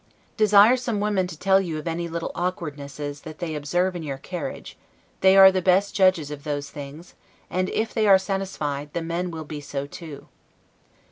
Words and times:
Desire 0.35 0.75
some 0.77 0.99
women 0.99 1.27
to 1.27 1.37
tell 1.37 1.61
you 1.61 1.77
of 1.77 1.87
any 1.87 2.07
little 2.07 2.31
awkwardness 2.33 2.95
that 2.97 3.37
they 3.37 3.53
observe 3.53 3.95
in 3.95 4.01
your 4.01 4.17
carriage; 4.17 4.75
they 5.19 5.37
are 5.37 5.51
the 5.51 5.61
best 5.61 5.93
judges 5.93 6.31
of 6.31 6.43
those 6.43 6.71
things; 6.71 7.13
and 7.51 7.69
if 7.69 7.93
they 7.93 8.07
are 8.07 8.17
satisfied, 8.17 8.91
the 8.93 9.03
men 9.03 9.29
will 9.29 9.45
be 9.45 9.61
so 9.61 9.85
too. 9.85 10.27